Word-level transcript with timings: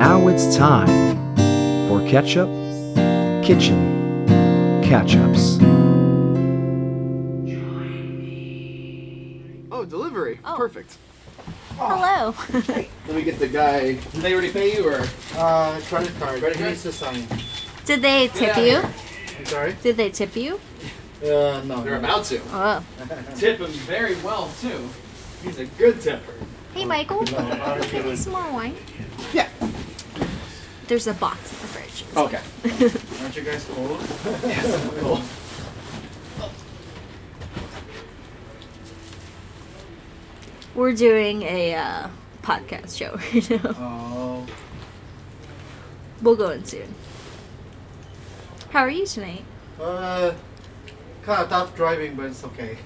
now 0.00 0.28
it's 0.28 0.56
time 0.56 0.88
for 1.86 2.00
Ketchup 2.08 2.48
Kitchen 3.44 4.24
Catch 4.82 5.14
Ups. 5.16 5.58
Oh, 9.70 9.84
delivery. 9.84 10.38
Oh. 10.42 10.54
Perfect. 10.56 10.96
Hello. 11.76 12.34
Let 13.08 13.14
me 13.14 13.22
get 13.22 13.38
the 13.38 13.48
guy. 13.48 13.92
Did 13.92 14.22
they 14.22 14.32
already 14.32 14.50
pay 14.50 14.74
you 14.74 14.88
or? 14.88 15.04
Uh, 15.36 15.78
credit 15.84 16.18
card. 16.18 16.40
Credit 16.40 16.56
He 16.56 16.62
card? 16.62 16.70
needs 16.70 16.82
to 16.84 16.92
sign. 16.92 17.26
Did 17.84 18.00
they 18.00 18.28
tip 18.28 18.56
Yeah. 18.56 18.60
you? 18.60 18.76
I'm 19.38 19.44
sorry? 19.44 19.76
Did 19.82 19.98
they 19.98 20.08
tip 20.08 20.34
you? 20.34 20.58
Uh, 21.22 21.60
no. 21.66 21.82
They're 21.84 21.96
about 21.96 22.24
to. 22.24 22.40
Oh. 22.52 22.82
Tip 23.36 23.58
him 23.58 23.70
very 23.84 24.14
well 24.22 24.50
too. 24.62 24.88
He's 25.42 25.58
a 25.58 25.66
good 25.66 26.00
tipper. 26.00 26.32
Hey, 26.72 26.86
Michael. 26.86 27.22
No, 27.24 27.36
I 27.38 27.78
don't. 27.86 28.16
Some 28.16 28.32
more 28.32 28.50
wine. 28.50 28.76
Yeah. 29.34 29.48
There's 30.90 31.06
a 31.06 31.14
box 31.14 31.52
in 31.52 31.58
the 31.60 31.66
fridge. 31.68 32.04
Okay. 32.16 33.22
Aren't 33.22 33.36
you 33.36 33.42
guys 33.44 33.64
cold? 33.72 34.00
Cool. 35.00 35.20
We're 40.74 40.92
doing 40.92 41.42
a 41.42 41.74
uh, 41.76 42.08
podcast 42.42 42.98
show 42.98 43.12
right 43.32 43.50
now. 43.64 43.74
Oh. 43.78 44.46
We'll 46.22 46.34
go 46.34 46.50
in 46.50 46.64
soon. 46.64 46.92
How 48.70 48.80
are 48.80 48.90
you 48.90 49.06
tonight? 49.06 49.44
Uh, 49.80 50.34
kind 51.22 51.42
of 51.44 51.48
tough 51.48 51.76
driving, 51.76 52.16
but 52.16 52.26
it's 52.26 52.42
okay. 52.42 52.76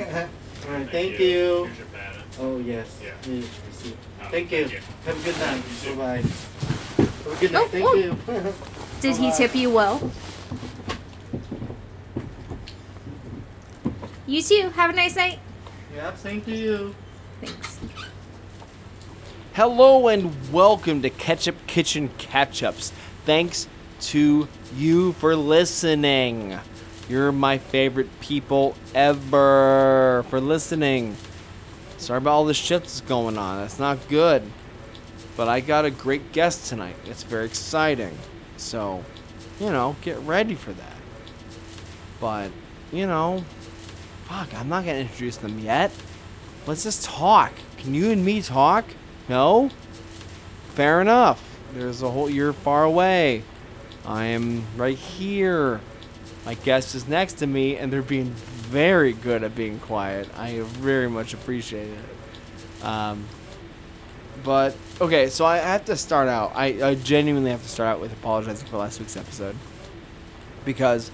Alright, 0.66 0.91
thank 0.91 1.19
you. 1.19 1.64
Here's 1.64 1.78
your 1.78 1.86
pad. 1.86 2.16
Oh, 2.39 2.59
yes. 2.59 3.00
Yeah. 3.02 3.12
Yes, 3.27 3.48
I 3.66 3.73
see. 3.83 3.97
Oh, 4.23 4.28
Thank 4.30 4.52
you. 4.52 4.69
thank 4.69 4.73
you. 4.73 4.80
Have 5.06 5.20
a 5.20 5.25
good 5.25 5.39
night. 5.39 5.62
You 5.86 5.95
too. 5.95 6.28
Bye-bye. 7.24 7.30
Have 7.30 7.37
a 7.37 7.41
good 7.41 7.52
night. 7.52 7.62
Oh, 7.62 7.69
Thank 7.69 7.87
oh. 7.87 7.95
you. 7.95 8.55
Did 9.01 9.16
he 9.16 9.33
tip 9.33 9.55
you 9.55 9.70
well? 9.70 10.10
You 14.27 14.42
too. 14.42 14.70
Have 14.75 14.91
a 14.91 14.92
nice 14.92 15.17
night. 15.17 15.39
yeah, 15.95 16.14
same 16.14 16.42
to 16.42 16.50
you. 16.50 16.95
Thanks. 17.41 17.78
Hello 19.55 20.08
and 20.08 20.34
welcome 20.52 21.02
to 21.02 21.11
Ketchup 21.11 21.67
Kitchen 21.67 22.11
Catch 22.19 22.62
Ups. 22.62 22.92
Thanks 23.25 23.69
to 24.00 24.48
you 24.77 25.12
for 25.14 25.36
listening. 25.36 26.58
You're 27.08 27.33
my 27.33 27.58
favorite 27.58 28.08
people 28.20 28.75
ever 28.95 30.25
for 30.28 30.41
listening. 30.41 31.17
Sorry 31.98 32.19
about 32.19 32.33
all 32.33 32.45
the 32.45 32.55
shit 32.55 32.83
that's 32.83 33.00
going 33.02 33.39
on. 33.39 33.61
That's 33.61 33.78
not 33.78 34.08
good. 34.08 34.42
But 35.36 35.48
I 35.48 35.60
got 35.60 35.84
a 35.84 35.90
great 35.90 36.32
guest 36.32 36.68
tonight. 36.68 36.96
It's 37.06 37.22
very 37.22 37.46
exciting. 37.46 38.16
So, 38.56 39.04
you 39.58 39.70
know, 39.70 39.96
get 40.02 40.18
ready 40.20 40.54
for 40.54 40.72
that. 40.72 40.96
But, 42.20 42.50
you 42.92 43.06
know, 43.06 43.44
fuck, 44.24 44.55
I'm 44.55 44.68
not 44.68 44.84
going 44.84 44.96
to 44.96 45.02
introduce 45.02 45.36
them 45.36 45.58
yet. 45.58 45.90
Let's 46.66 46.84
just 46.84 47.05
talk. 47.05 47.52
Can 47.78 47.94
you 47.94 48.10
and 48.10 48.24
me 48.24 48.40
talk? 48.40 48.84
No? 49.28 49.70
Fair 50.74 51.00
enough. 51.00 51.58
There's 51.74 52.02
a 52.02 52.10
whole 52.10 52.30
you're 52.30 52.52
far 52.52 52.84
away. 52.84 53.42
I 54.06 54.24
am 54.27 54.64
right 54.77 54.96
here. 54.96 55.80
My 56.46 56.55
guest 56.55 56.94
is 56.94 57.08
next 57.08 57.34
to 57.34 57.46
me 57.46 57.77
and 57.77 57.92
they're 57.92 58.02
being 58.02 58.30
very 58.30 59.12
good 59.12 59.42
at 59.42 59.55
being 59.55 59.78
quiet. 59.80 60.28
I 60.36 60.60
very 60.60 61.08
much 61.08 61.34
appreciate 61.34 61.88
it. 61.88 62.84
Um, 62.84 63.24
but 64.45 64.77
okay, 65.00 65.28
so 65.28 65.45
I 65.45 65.56
have 65.56 65.87
to 65.87 65.97
start 65.97 66.28
out. 66.28 66.53
I, 66.55 66.91
I 66.91 66.95
genuinely 66.95 67.50
have 67.50 67.62
to 67.62 67.69
start 67.69 67.89
out 67.89 68.00
with 68.00 68.12
apologizing 68.12 68.69
for 68.69 68.77
last 68.77 69.01
week's 69.01 69.17
episode. 69.17 69.56
Because 70.64 71.11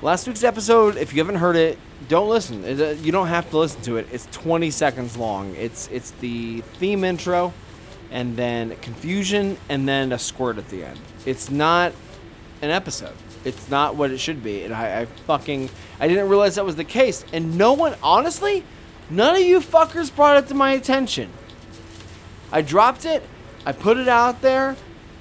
last 0.00 0.26
week's 0.26 0.44
episode, 0.44 0.96
if 0.96 1.12
you 1.12 1.18
haven't 1.20 1.40
heard 1.40 1.56
it, 1.56 1.78
don't 2.08 2.28
listen. 2.28 2.64
Uh, 2.64 2.96
you 3.02 3.10
don't 3.10 3.26
have 3.26 3.50
to 3.50 3.58
listen 3.58 3.82
to 3.82 3.96
it. 3.96 4.06
It's 4.12 4.26
20 4.26 4.70
seconds 4.70 5.16
long. 5.16 5.54
It's 5.56 5.88
it's 5.88 6.12
the 6.12 6.60
theme 6.78 7.02
intro, 7.02 7.52
and 8.10 8.36
then 8.36 8.76
confusion, 8.76 9.58
and 9.68 9.88
then 9.88 10.12
a 10.12 10.18
squirt 10.18 10.58
at 10.58 10.68
the 10.68 10.84
end. 10.84 11.00
It's 11.26 11.50
not 11.50 11.92
an 12.62 12.70
episode. 12.70 13.14
It's 13.44 13.68
not 13.70 13.96
what 13.96 14.10
it 14.10 14.18
should 14.18 14.42
be. 14.42 14.62
And 14.62 14.72
I, 14.72 15.00
I 15.00 15.04
fucking 15.04 15.68
I 15.98 16.06
didn't 16.06 16.28
realize 16.28 16.54
that 16.54 16.64
was 16.64 16.76
the 16.76 16.84
case. 16.84 17.24
And 17.32 17.58
no 17.58 17.72
one, 17.72 17.96
honestly, 18.02 18.62
none 19.10 19.34
of 19.34 19.42
you 19.42 19.58
fuckers 19.60 20.14
brought 20.14 20.36
it 20.36 20.48
to 20.48 20.54
my 20.54 20.72
attention. 20.72 21.30
I 22.52 22.62
dropped 22.62 23.04
it. 23.04 23.22
I 23.66 23.72
put 23.72 23.96
it 23.98 24.08
out 24.08 24.40
there, 24.40 24.76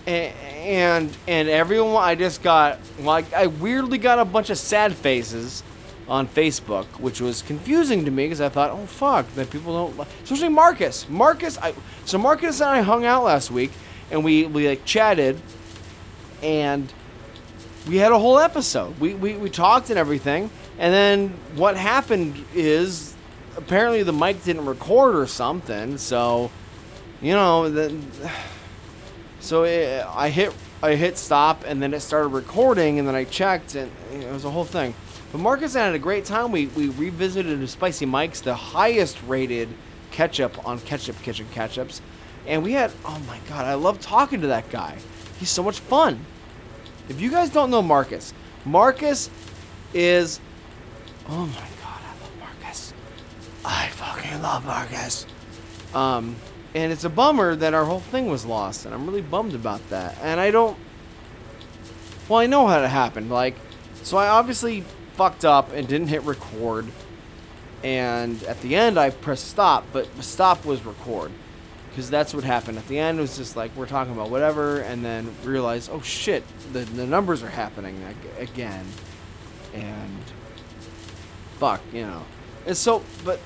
and 0.06 1.16
and, 1.28 1.50
everyone. 1.50 2.04
I 2.04 2.16
just 2.16 2.42
got 2.42 2.80
like 3.00 3.32
I 3.34 3.48
weirdly 3.48 3.98
got 3.98 4.20
a 4.20 4.26
bunch 4.26 4.50
of 4.50 4.58
sad 4.58 4.94
faces 4.94 5.64
on 6.08 6.28
Facebook, 6.28 6.86
which 7.00 7.20
was 7.20 7.42
confusing 7.42 8.06
to 8.06 8.12
me 8.12 8.26
because 8.26 8.40
I 8.40 8.50
thought, 8.50 8.72
oh 8.72 8.86
fuck, 8.86 9.28
that 9.36 9.50
people 9.50 9.74
don't. 9.74 9.98
li-" 9.98 10.06
Especially 10.24 10.50
Marcus. 10.50 11.08
Marcus. 11.10 11.58
I 11.58 11.74
so 12.06 12.18
Marcus 12.18 12.62
and 12.62 12.70
I 12.70 12.82
hung 12.82 13.06
out 13.06 13.24
last 13.24 13.52
week, 13.52 13.72
and 14.12 14.24
we 14.24 14.46
we 14.46 14.70
like 14.70 14.86
chatted, 14.86 15.40
and 16.42 16.94
we 17.88 17.98
had 17.98 18.12
a 18.12 18.20
whole 18.20 18.40
episode. 18.40 19.00
We, 19.00 19.14
we, 19.14 19.36
we 19.36 19.50
talked 19.50 19.90
and 19.90 19.98
everything. 19.98 20.50
And 20.78 20.94
then 20.94 21.30
what 21.56 21.78
happened 21.78 22.44
is 22.54 23.16
apparently 23.56 24.04
the 24.04 24.14
mic 24.14 24.44
didn't 24.44 24.66
record 24.66 25.16
or 25.16 25.26
something. 25.26 25.98
So, 25.98 26.52
you 27.22 27.34
know, 27.34 27.70
the, 27.70 27.96
so 29.40 29.64
it, 29.64 30.06
I 30.06 30.30
hit 30.30 30.54
I 30.82 30.94
hit 30.94 31.18
stop 31.18 31.64
and 31.66 31.82
then 31.82 31.94
it 31.94 32.02
started 32.02 32.28
recording 32.28 33.00
and 33.00 33.08
then 33.08 33.16
I 33.16 33.24
checked 33.24 33.74
and 33.74 33.92
it 34.14 34.32
was 34.32 34.46
a 34.46 34.52
whole 34.52 34.66
thing. 34.66 34.94
But 35.32 35.40
Marcus 35.40 35.76
and 35.76 35.84
I 35.84 35.86
had 35.88 35.96
a 35.96 36.00
great 36.00 36.26
time. 36.26 36.52
We, 36.52 36.68
we 36.68 36.90
revisited 36.90 37.60
the 37.60 37.68
Spicy 37.68 38.06
Mike's, 38.06 38.42
the 38.42 38.54
highest 38.54 39.18
rated 39.24 39.70
ketchup 40.12 40.66
on 40.68 40.80
Ketchup 40.80 41.20
Kitchen 41.22 41.48
Ketchups. 41.54 42.02
And 42.46 42.64
we 42.64 42.74
had, 42.74 42.92
oh 43.06 43.20
my 43.28 43.40
god, 43.50 43.66
I 43.66 43.74
love 43.74 44.00
talking 44.00 44.42
to 44.42 44.48
that 44.48 44.70
guy. 44.70 44.98
He's 45.40 45.50
so 45.50 45.64
much 45.64 45.80
fun. 45.80 46.26
If 47.10 47.20
you 47.20 47.32
guys 47.32 47.50
don't 47.50 47.72
know 47.72 47.82
Marcus, 47.82 48.34
Marcus 48.64 49.30
is. 49.94 50.40
Oh 51.28 51.46
my 51.46 51.68
god, 51.82 52.02
I 52.04 52.22
love 52.22 52.32
Marcus. 52.40 52.94
I 53.66 53.88
fucking 53.88 54.42
love 54.42 54.66
Marcus. 54.66 55.26
Um, 55.94 56.36
and 56.78 56.94
it's 56.94 57.04
a 57.04 57.10
bummer 57.10 57.56
that 57.56 57.74
our 57.74 57.86
whole 57.86 58.00
thing 58.00 58.28
was 58.28 58.46
lost, 58.46 58.86
and 58.86 58.94
I'm 58.94 59.08
really 59.08 59.24
bummed 59.24 59.56
about 59.56 59.90
that. 59.90 60.16
And 60.22 60.40
I 60.40 60.52
don't. 60.52 60.78
Well, 62.30 62.40
I 62.40 62.46
know 62.46 62.68
how 62.68 62.80
it 62.84 62.88
happened. 62.88 63.32
Like, 63.32 63.56
so 64.04 64.18
I 64.18 64.28
obviously 64.28 64.82
fucked 65.16 65.44
up 65.44 65.74
and 65.74 65.88
didn't 65.88 66.10
hit 66.10 66.22
record. 66.22 66.86
And 67.84 68.44
at 68.44 68.62
the 68.62 68.76
end, 68.76 69.00
I 69.00 69.10
pressed 69.10 69.48
stop, 69.48 69.86
but 69.92 70.08
stop 70.24 70.66
was 70.66 70.86
record 70.86 71.32
because 71.90 72.12
that's 72.12 72.32
what 72.32 72.44
happened 72.44 72.78
at 72.78 72.88
the 72.88 73.00
end. 73.00 73.18
It 73.18 73.22
was 73.22 73.38
just 73.38 73.56
like 73.56 73.76
we're 73.76 73.88
talking 73.88 74.14
about 74.14 74.30
whatever, 74.30 74.80
and 74.82 75.04
then 75.04 75.34
realize, 75.44 75.90
oh 75.92 76.02
shit, 76.02 76.44
the 76.74 76.80
the 76.80 77.08
numbers 77.08 77.42
are 77.42 77.50
happening 77.50 78.00
ag- 78.04 78.50
again, 78.50 78.86
and 79.74 80.22
fuck, 81.58 81.82
you 81.92 82.06
know. 82.06 82.24
And 82.68 82.78
so, 82.78 83.02
but 83.26 83.40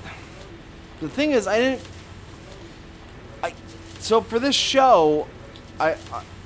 the 1.00 1.08
thing 1.08 1.30
is, 1.30 1.46
I 1.46 1.58
didn't. 1.58 1.82
So 4.02 4.20
for 4.20 4.40
this 4.40 4.56
show, 4.56 5.28
I 5.78 5.96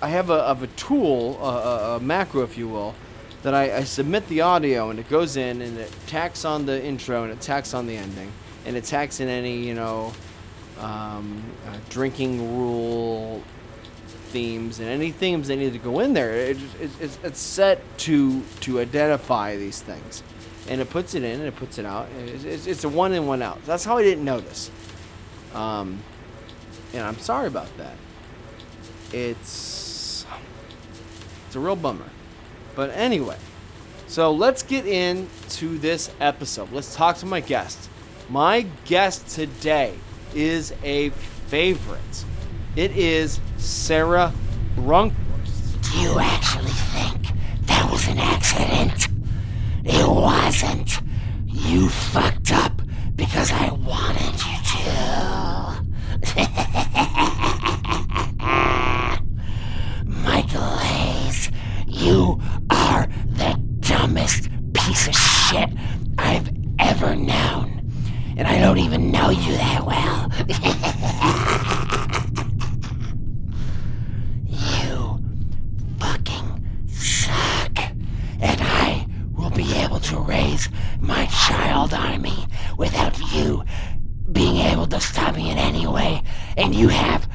I, 0.02 0.08
have 0.08 0.28
a 0.28 0.34
of 0.34 0.62
a 0.62 0.66
tool, 0.66 1.42
a, 1.42 1.96
a, 1.96 2.00
macro, 2.00 2.42
if 2.42 2.58
you 2.58 2.68
will. 2.68 2.94
That 3.44 3.54
I, 3.54 3.78
I 3.78 3.84
submit 3.84 4.28
the 4.28 4.42
audio 4.42 4.90
and 4.90 4.98
it 4.98 5.08
goes 5.08 5.38
in 5.38 5.62
and 5.62 5.78
it 5.78 5.90
tacks 6.06 6.44
on 6.44 6.66
the 6.66 6.84
intro 6.84 7.22
and 7.22 7.32
it 7.32 7.40
tacks 7.40 7.72
on 7.72 7.86
the 7.86 7.96
ending 7.96 8.30
and 8.66 8.76
it 8.76 8.84
tacks 8.84 9.20
in 9.20 9.28
any 9.28 9.56
you 9.56 9.74
know 9.74 10.12
um, 10.80 11.42
uh, 11.66 11.76
drinking 11.88 12.58
rule 12.58 13.42
themes 14.06 14.78
and 14.78 14.88
any 14.88 15.10
themes 15.10 15.48
that 15.48 15.56
need 15.56 15.72
to 15.72 15.78
go 15.78 16.00
in 16.00 16.12
there. 16.12 16.34
It, 16.34 16.58
it, 16.78 16.90
it's, 17.00 17.18
it's 17.22 17.40
set 17.40 17.80
to 18.00 18.42
to 18.60 18.80
identify 18.80 19.56
these 19.56 19.80
things, 19.80 20.22
and 20.68 20.82
it 20.82 20.90
puts 20.90 21.14
it 21.14 21.22
in 21.22 21.40
and 21.40 21.48
it 21.48 21.56
puts 21.56 21.78
it 21.78 21.86
out. 21.86 22.06
it's, 22.18 22.66
it's 22.66 22.84
a 22.84 22.88
one 22.90 23.14
in 23.14 23.26
one 23.26 23.40
out. 23.40 23.64
That's 23.64 23.86
how 23.86 23.96
I 23.96 24.02
didn't 24.02 24.26
notice. 24.26 24.70
Um, 25.54 26.02
and 26.96 27.06
I'm 27.06 27.18
sorry 27.18 27.46
about 27.46 27.68
that. 27.76 27.94
It's 29.12 30.26
it's 31.46 31.56
a 31.56 31.60
real 31.60 31.76
bummer. 31.76 32.08
But 32.74 32.90
anyway, 32.90 33.36
so 34.06 34.32
let's 34.32 34.62
get 34.62 34.86
into 34.86 35.78
this 35.78 36.10
episode. 36.20 36.72
Let's 36.72 36.94
talk 36.94 37.16
to 37.18 37.26
my 37.26 37.40
guest. 37.40 37.88
My 38.28 38.66
guest 38.84 39.28
today 39.28 39.94
is 40.34 40.74
a 40.82 41.10
favorite. 41.48 42.24
It 42.74 42.96
is 42.96 43.40
Sarah 43.56 44.32
Brunkhorst. 44.74 45.92
Do 45.92 45.98
you 45.98 46.18
actually 46.18 46.70
think 46.70 47.28
that 47.62 47.90
was 47.90 48.08
an 48.08 48.18
accident? 48.18 49.08
It 49.84 50.08
wasn't. 50.08 51.00
You 51.46 51.88
fucked 51.88 52.52
up 52.52 52.82
because 53.14 53.52
I 53.52 53.70
wanted 53.72 54.34
you 54.44 54.56
to. 54.62 55.26
know 69.26 69.30
you 69.30 69.52
that 69.56 69.84
well. 69.84 70.30
you 74.46 75.20
fucking 75.98 76.86
suck. 76.88 77.78
And 78.40 78.60
I 78.60 79.06
will 79.34 79.50
be 79.50 79.72
able 79.76 80.00
to 80.00 80.18
raise 80.56 80.68
my 81.00 81.26
child 81.26 81.92
army 81.92 82.46
without 82.78 83.18
you 83.32 83.62
being 84.32 84.56
able 84.56 84.86
to 84.86 85.00
stop 85.00 85.36
me 85.36 85.50
in 85.50 85.58
any 85.58 85.86
way. 85.86 86.22
And 86.56 86.74
you 86.74 86.88
have. 86.88 87.28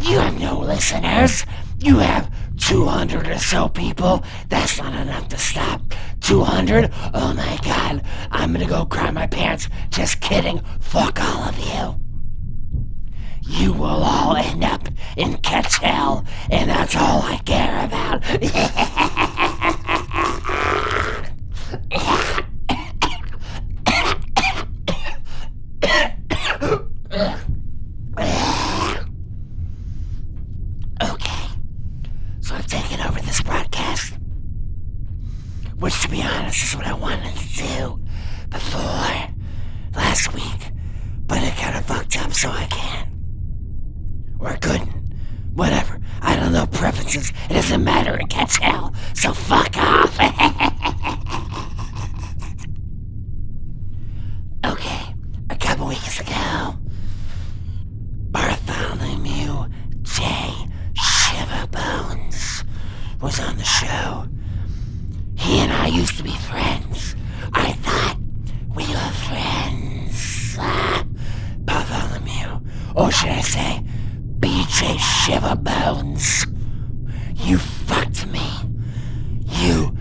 You 0.00 0.18
have 0.18 0.38
no 0.40 0.58
listeners. 0.58 1.44
You 1.78 1.98
have 1.98 2.30
200 2.58 3.28
or 3.28 3.38
so 3.38 3.68
people. 3.68 4.24
That's 4.48 4.78
not 4.78 4.94
enough 4.94 5.28
to 5.28 5.38
stop. 5.38 5.80
200? 6.20 6.90
Oh 7.14 7.34
my 7.34 7.58
god. 7.64 8.04
I'm 8.30 8.52
gonna 8.52 8.66
go 8.66 8.84
cry 8.84 9.10
my 9.10 9.26
pants. 9.26 9.68
Just 9.90 10.20
kidding. 10.20 10.60
Fuck 10.80 11.20
all 11.20 11.48
of 11.48 11.58
you. 11.58 11.96
You 13.42 13.72
will 13.72 14.02
all 14.02 14.36
end 14.36 14.64
up 14.64 14.88
in 15.16 15.36
catch 15.38 15.78
hell, 15.78 16.24
and 16.50 16.70
that's 16.70 16.96
all 16.96 17.22
I 17.22 17.38
care 17.44 17.84
about. 17.84 18.24
okay. 31.02 31.46
So 32.40 32.54
I've 32.54 32.66
taken 32.66 33.00
over 33.00 33.20
this 33.20 33.42
broadcast. 33.42 34.14
Which, 35.78 36.00
to 36.02 36.08
be 36.08 36.22
honest, 36.22 36.62
is 36.62 36.76
what 36.76 36.86
I 36.86 36.94
wanted 36.94 37.34
to 37.34 37.48
do 37.56 38.00
before 38.50 39.28
last 39.94 40.32
week. 40.34 40.72
But 41.26 41.42
it 41.42 41.54
kind 41.56 41.76
of 41.76 41.84
fucked 41.86 42.16
up, 42.18 42.32
so 42.32 42.50
I 42.50 42.66
can't. 42.66 43.08
Or 44.38 44.48
I 44.48 44.56
couldn't. 44.56 45.14
Whatever. 45.54 46.00
I 46.20 46.36
don't 46.36 46.52
know 46.52 46.66
preferences. 46.66 47.30
It 47.50 47.54
doesn't 47.54 47.84
matter 47.84 48.14
It 48.18 48.28
gets 48.28 48.56
hell. 48.56 48.94
So 49.14 49.32
fuck 49.32 49.76
off. 49.76 50.18
okay. 54.66 55.14
A 55.50 55.56
couple 55.56 55.86
weeks 55.88 56.20
ago, 56.20 56.76
Bartholomew 58.30 59.66
J. 60.02 60.22
Shiverbones 60.94 62.64
was 63.20 63.40
on 63.40 63.56
the 63.56 63.64
show. 63.64 64.26
He 65.36 65.58
and 65.58 65.72
I 65.72 65.88
used 65.88 66.16
to 66.18 66.22
be 66.22 66.36
friends. 66.36 67.14
I 67.52 67.72
thought 67.72 68.16
we 68.74 68.86
were 68.86 69.12
friends. 69.28 70.56
Ah, 70.58 71.04
Bartholomew. 71.58 72.60
Or 72.94 73.10
should 73.10 73.30
I 73.30 73.40
say, 73.40 73.82
BJ 74.82 74.96
Shiverbones. 74.98 76.46
You 77.36 77.58
fucked 77.58 78.26
me. 78.26 78.48
You 79.46 79.96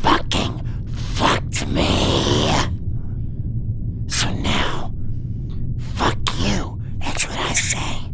fucking 0.00 0.66
fucked 1.14 1.66
me. 1.68 2.50
So 4.08 4.32
now, 4.34 4.92
fuck 5.94 6.18
you. 6.40 6.80
That's 6.98 7.28
what 7.28 7.38
I 7.38 7.52
say. 7.54 8.10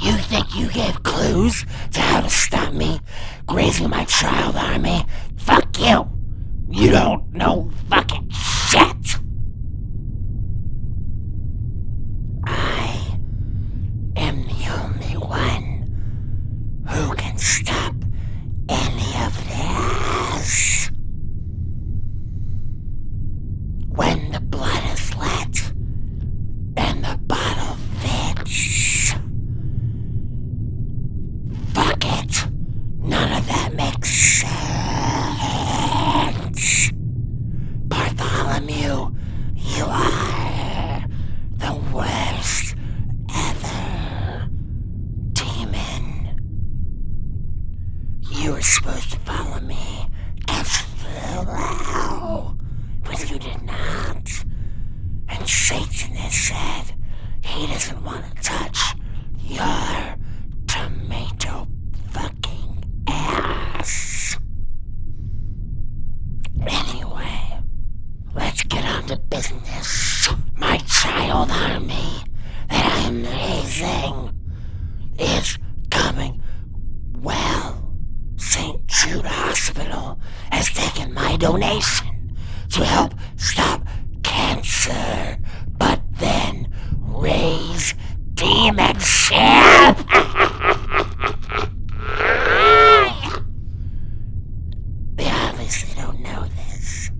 You 0.00 0.12
think 0.16 0.56
you 0.56 0.68
gave 0.70 1.02
clues 1.02 1.66
to 1.92 2.00
how 2.00 2.22
to 2.22 2.30
stop 2.30 2.72
me 2.72 3.00
grazing 3.46 3.90
my 3.90 4.04
child 4.04 4.56
army? 4.56 5.04
Fuck 5.36 5.78
you. 5.78 6.08
You 6.70 6.90
don't 6.90 7.32
know 7.34 7.70
fucking 7.90 8.30
shit. 8.30 9.18
I 12.44 13.18
am 14.28 14.42
the 14.44 14.68
only 14.82 15.16
one 15.16 15.64
who 16.86 17.14
can 17.14 17.36
stop 17.38 17.94
any 18.68 19.14
of 19.24 19.32
this. 19.48 20.90
When 23.88 24.30
the 24.32 24.40
blood 24.40 24.84
is 24.92 25.14
let 25.16 25.72
and 26.76 27.02
the 27.04 27.18
bottle 27.26 27.76
fits. 28.00 29.14
Fuck 31.72 32.04
it. 32.04 32.46
None 32.98 33.32
of 33.32 33.46
that 33.46 33.72
makes 33.74 34.10
sense. 34.42 34.52
Bartholomew, 37.88 39.10
you 39.56 39.84
are 39.84 41.04
the 41.56 41.74
worst 41.94 42.74
ever. 43.34 44.48
Demon. 45.32 46.04
You 48.30 48.52
were 48.52 48.62
supposed 48.62 49.10
to 49.12 49.18
follow 49.20 49.60
me 49.60 50.06
as 50.48 50.84
well, 51.04 52.56
but 53.04 53.30
you 53.30 53.38
did 53.38 53.62
not. 53.62 54.44
And 55.28 55.48
Satan 55.48 56.14
has 56.16 56.34
said 56.34 56.94
he 57.44 57.66
doesn't 57.66 58.02
want 58.04 58.24
to 58.24 58.42
touch 58.42 58.94
your 59.42 60.16
tomato 60.66 61.66
fucking 62.12 62.84
ass. 63.06 64.38
Anyway, 66.66 67.60
let's 68.34 68.62
get 68.64 68.84
on 68.84 69.04
to 69.06 69.16
business. 69.16 70.28
My 70.56 70.78
child 70.78 71.50
army 71.50 72.24
that 73.08 73.26
I 73.26 73.38
am 73.38 73.60
raising 73.60 74.34
is 75.18 75.58
coming 75.90 76.42
well. 77.20 77.94
St. 78.36 78.86
Jude 78.86 79.24
Hospital 79.24 80.18
has 80.52 80.68
taken 80.70 81.12
my 81.14 81.36
donation 81.36 82.36
to 82.70 82.84
help 82.84 83.14
stop 83.36 83.86
cancer, 84.22 85.38
but 85.78 86.00
then 86.18 86.72
raise 87.00 87.94
demonship. 88.34 89.96
they 95.16 95.28
obviously 95.30 96.00
don't 96.00 96.20
know 96.20 96.44
this, 96.56 97.10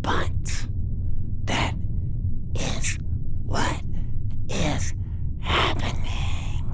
but 0.00 0.30
that 1.44 1.74
is 2.54 2.98
what 3.44 3.80
is 4.48 4.94
happening. 5.40 6.64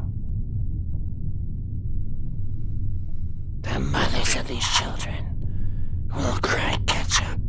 The 3.62 3.78
mothers 3.80 4.36
of 4.36 4.48
these 4.48 4.66
children 4.78 6.08
will 6.14 6.38
cry 6.42 6.78
catch 6.86 7.22
up 7.22 7.40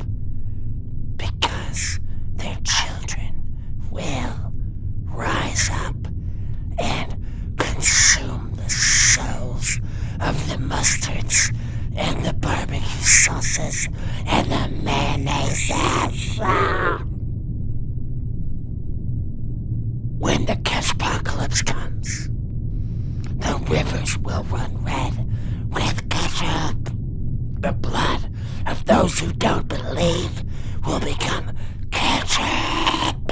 because 1.17 1.99
their 2.35 2.57
children 2.63 3.43
will 3.91 4.53
rise 5.05 5.69
up 5.71 5.95
and 6.79 7.15
consume 7.57 8.53
the 8.55 8.69
souls 8.69 9.79
of 10.21 10.49
the 10.49 10.55
mustards 10.57 11.53
and 11.95 12.25
the 12.25 12.33
barbecue 12.33 13.03
sauces 13.03 13.87
and 14.25 14.47
the 14.47 14.89
mayonnaises. 14.89 16.39
When 20.23 20.45
the 20.45 20.55
catchpocalypse 20.55 21.65
comes, 21.65 22.29
the 23.43 23.55
rivers 23.69 24.17
will 24.19 24.43
run 24.45 24.81
red 24.81 25.13
with 25.69 26.09
ketchup. 26.09 26.77
The 27.59 27.73
blood 27.73 28.31
of 28.65 28.85
those 28.85 29.19
who 29.19 29.33
don't 29.33 29.67
believe 29.67 30.43
will 30.87 31.01
become 31.01 31.51
ketchup. 31.91 33.31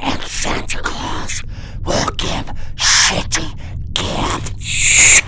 And 0.00 0.22
Santa 0.22 0.78
Claus 0.82 1.44
will 1.84 2.10
give 2.16 2.46
shitty 2.74 3.48
gifts. 3.94 5.22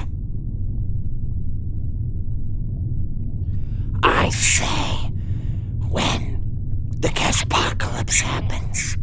I 4.02 4.28
say, 4.30 5.12
when 5.88 6.42
the 6.98 7.08
catchpocalypse 7.10 8.20
happens 8.20 8.96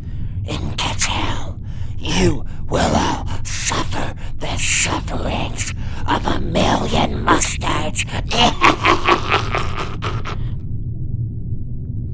in 0.46 0.76
Catch 0.76 1.06
Hell, 1.06 1.60
you 1.98 2.44
will 2.68 2.96
all 2.96 3.26
suffer 3.44 4.16
the 4.38 4.58
sufferings 4.58 5.74
of 6.08 6.26
a 6.26 6.40
million 6.40 7.24
mustards. 7.24 8.06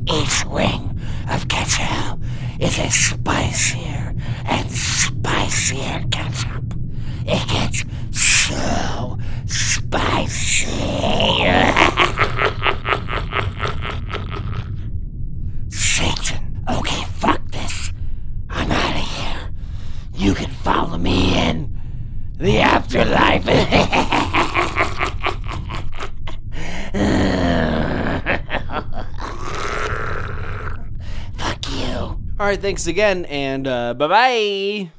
Each 0.10 0.46
ring 0.46 1.00
of 1.30 1.48
ketchup 1.48 2.20
is 2.60 2.80
a 2.80 2.90
spicier 2.90 4.16
and 4.46 4.72
spicier 4.72 6.04
ketchup. 6.12 6.74
It 7.26 7.48
gets 7.50 7.84
so 8.12 9.18
spicy. 9.46 10.68
you 20.28 20.34
can 20.34 20.50
follow 20.50 20.98
me 20.98 21.38
in 21.38 21.80
the 22.38 22.60
afterlife. 22.60 23.46
Fuck 31.38 31.70
you. 31.72 31.96
All 32.37 32.37
right, 32.48 32.62
thanks 32.62 32.88
again, 32.88 33.26
and 33.26 33.68
uh, 33.68 33.94
bye 33.94 34.08
bye. 34.08 34.97